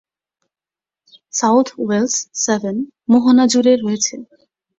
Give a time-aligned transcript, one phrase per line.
[1.33, 2.15] South Wales
[2.45, 2.75] Severn
[3.11, 4.13] মোহনা জুড়ে রয়েছে।